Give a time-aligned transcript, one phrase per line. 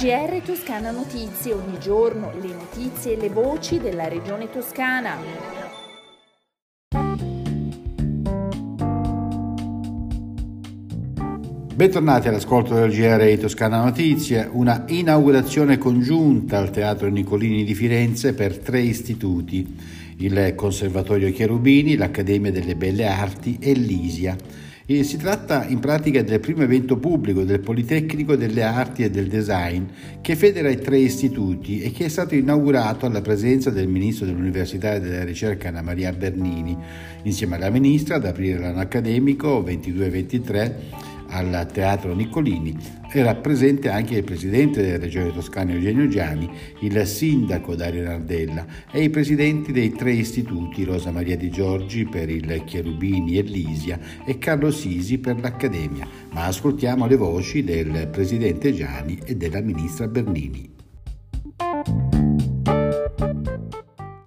[0.00, 5.14] GR Toscana Notizie, ogni giorno le notizie e le voci della regione toscana.
[11.74, 18.56] Bentornati all'ascolto del GR Toscana Notizie, una inaugurazione congiunta al Teatro Nicolini di Firenze per
[18.56, 19.76] tre istituti,
[20.16, 24.34] il Conservatorio Cherubini, l'Accademia delle Belle Arti e l'Isia.
[24.92, 29.28] E si tratta in pratica del primo evento pubblico del Politecnico delle Arti e del
[29.28, 29.84] Design
[30.20, 34.94] che federa i tre istituti e che è stato inaugurato alla presenza del Ministro dell'Università
[34.94, 36.76] e della Ricerca Anna Maria Bernini,
[37.22, 40.72] insieme alla Ministra ad aprire l'anno accademico 22-23
[41.28, 42.99] al Teatro Niccolini.
[43.12, 46.48] Era presente anche il presidente della Regione Toscana Eugenio Giani,
[46.82, 52.30] il sindaco Dario Nardella e i presidenti dei tre istituti Rosa Maria Di Giorgi per
[52.30, 56.06] il Cherubini e l'Isia e Carlo Sisi per l'Accademia.
[56.30, 60.79] Ma ascoltiamo le voci del presidente Giani e della ministra Bernini.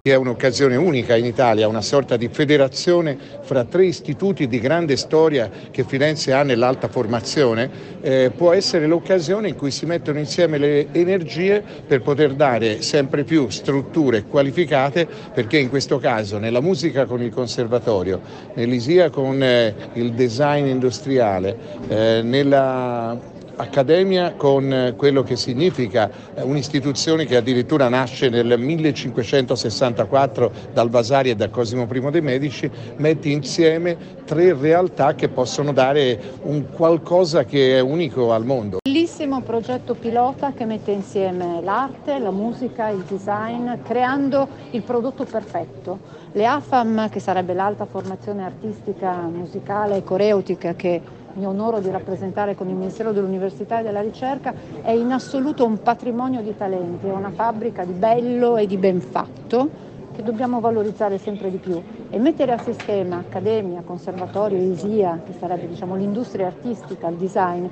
[0.06, 5.50] È un'occasione unica in Italia, una sorta di federazione fra tre istituti di grande storia
[5.70, 7.70] che Firenze ha nell'alta formazione,
[8.02, 13.24] eh, può essere l'occasione in cui si mettono insieme le energie per poter dare sempre
[13.24, 18.20] più strutture qualificate, perché in questo caso nella musica con il conservatorio,
[18.56, 21.56] nell'ISIA con eh, il design industriale,
[21.88, 30.52] eh, nella accademia con eh, quello che significa eh, un'istituzione che addirittura nasce nel 1564
[30.72, 36.20] dal Vasari e da Cosimo I dei Medici, mette insieme tre realtà che possono dare
[36.42, 38.78] un qualcosa che è unico al mondo.
[38.82, 46.22] Bellissimo progetto pilota che mette insieme l'arte, la musica, il design, creando il prodotto perfetto.
[46.32, 51.00] Le AFAM, che sarebbe l'alta formazione artistica, musicale e coreutica che
[51.34, 55.82] mi onoro di rappresentare con il Ministero dell'Università e della Ricerca, è in assoluto un
[55.82, 61.18] patrimonio di talenti, è una fabbrica di bello e di ben fatto che dobbiamo valorizzare
[61.18, 61.82] sempre di più.
[62.08, 67.66] E mettere a sistema accademia, conservatorio, ISIA, che sarebbe diciamo, l'industria artistica, il design,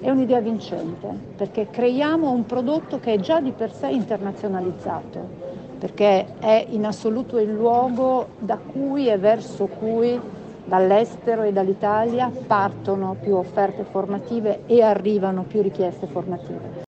[0.00, 5.26] è un'idea vincente perché creiamo un prodotto che è già di per sé internazionalizzato,
[5.78, 10.20] perché è in assoluto il luogo da cui e verso cui
[10.66, 16.84] dall'estero e dall'Italia partono più offerte formative e arrivano più richieste formative.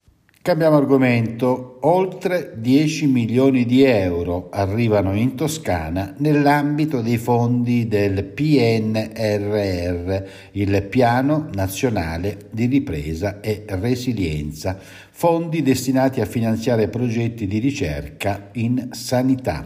[0.46, 1.80] Cambiamo argomento.
[1.82, 9.04] Oltre 10 milioni di euro arrivano in Toscana nell'ambito dei fondi del PNRR,
[10.52, 18.90] il Piano Nazionale di Ripresa e Resilienza, fondi destinati a finanziare progetti di ricerca in
[18.92, 19.64] sanità.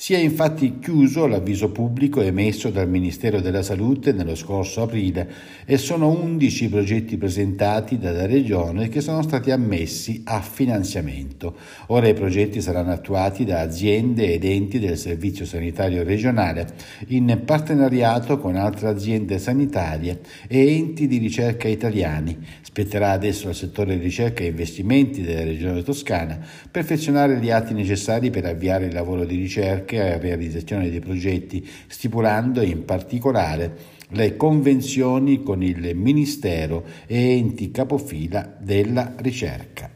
[0.00, 5.30] Si è infatti chiuso l'avviso pubblico emesso dal Ministero della Salute nello scorso aprile
[5.66, 11.54] e sono 11 i progetti presentati dalla Regione che sono stati ammessi a finanziamento.
[11.88, 16.66] Ora i progetti saranno attuati da aziende ed enti del Servizio Sanitario Regionale
[17.08, 22.38] in partenariato con altre aziende sanitarie e enti di ricerca italiani.
[22.62, 26.38] Spetterà adesso al settore ricerca e investimenti della Regione Toscana
[26.70, 32.60] perfezionare gli atti necessari per avviare il lavoro di ricerca e realizzazione dei progetti, stipulando
[32.62, 39.90] in particolare le convenzioni con il Ministero e enti capofila della ricerca.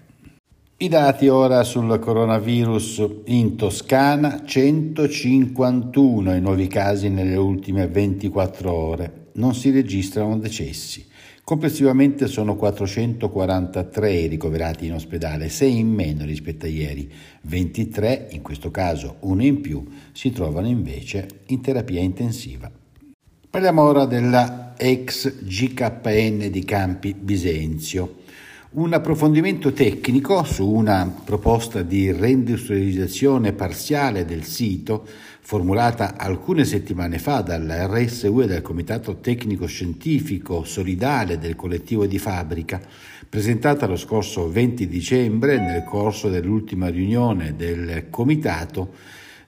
[0.76, 9.12] I dati ora sul coronavirus in Toscana, 151 i nuovi casi nelle ultime 24 ore,
[9.34, 11.12] non si registrano decessi.
[11.44, 17.12] Complessivamente sono 443 i ricoverati in ospedale, 6 in meno rispetto a ieri.
[17.42, 22.70] 23, in questo caso uno in più, si trovano invece in terapia intensiva.
[23.50, 28.22] Parliamo ora della ex GKN di Campi Bisenzio.
[28.76, 35.06] Un approfondimento tecnico su una proposta di reindustrializzazione parziale del sito
[35.42, 42.18] formulata alcune settimane fa dalla RSU e dal Comitato Tecnico Scientifico Solidale del collettivo di
[42.18, 42.80] fabbrica,
[43.28, 48.92] presentata lo scorso 20 dicembre nel corso dell'ultima riunione del Comitato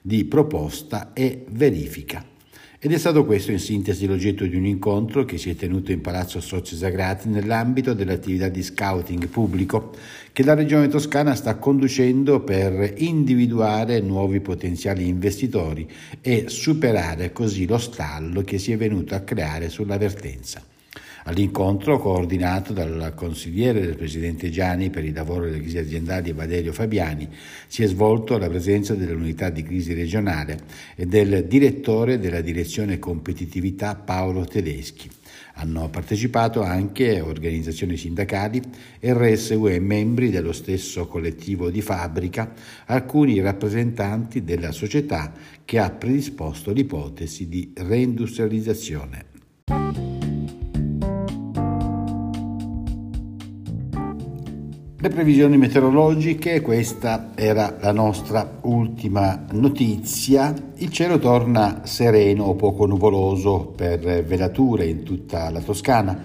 [0.01, 2.36] di proposta e verifica.
[2.79, 5.99] Ed è stato questo in sintesi l'oggetto di un incontro che si è tenuto in
[5.99, 9.95] Palazzo Soci Sagrati nell'ambito dell'attività di scouting pubblico
[10.31, 15.89] che la Regione Toscana sta conducendo per individuare nuovi potenziali investitori
[16.21, 20.61] e superare così lo stallo che si è venuto a creare sulla vertenza.
[21.27, 27.27] All'incontro, coordinato dal consigliere del Presidente Gianni per il lavoro delle crisi aziendali Valerio Fabiani,
[27.67, 30.57] si è svolto alla presenza dell'unità di crisi regionale
[30.95, 35.09] e del direttore della direzione competitività Paolo Tedeschi.
[35.55, 38.61] Hanno partecipato anche organizzazioni sindacali,
[39.01, 42.53] RSU e membri dello stesso collettivo di fabbrica,
[42.85, 45.33] alcuni rappresentanti della società
[45.65, 49.36] che ha predisposto l'ipotesi di reindustrializzazione.
[55.07, 60.53] Le previsioni meteorologiche, questa era la nostra ultima notizia.
[60.75, 66.19] Il cielo torna sereno o poco nuvoloso per velature in tutta la Toscana,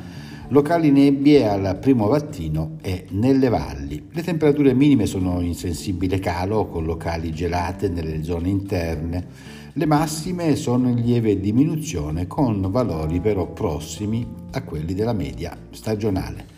[0.48, 4.08] locali nebbie al primo mattino e nelle valli.
[4.10, 9.26] Le temperature minime sono in sensibile calo con locali gelate nelle zone interne.
[9.74, 16.51] Le massime sono in lieve diminuzione con valori però prossimi a quelli della media stagionale.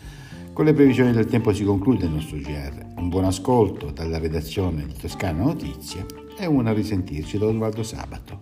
[0.55, 2.93] Con le previsioni del tempo si conclude il nostro GR.
[2.95, 6.05] Un buon ascolto dalla redazione di Toscana Notizie
[6.39, 8.39] e una risentirci da Osvaldo Sabato.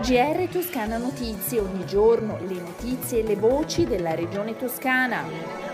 [0.00, 5.69] GR Toscana Notizie, ogni giorno le notizie e le voci della regione toscana.